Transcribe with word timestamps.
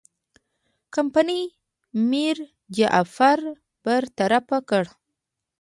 کمپنۍ 0.95 1.41
میرجعفر 2.09 3.39
برطرف 3.83 4.47
کړ. 4.69 4.83